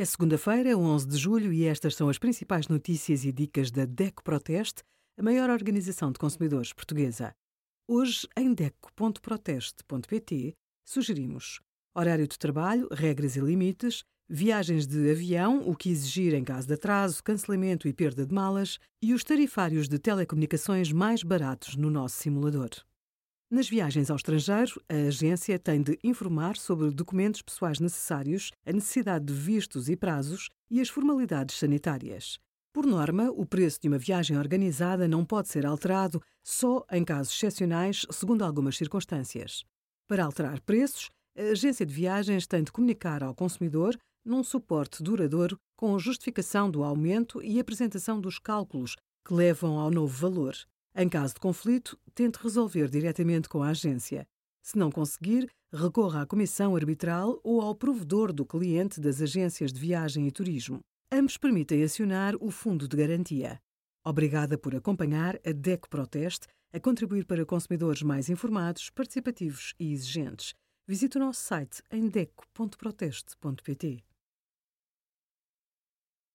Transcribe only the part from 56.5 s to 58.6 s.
arbitral ou ao provedor do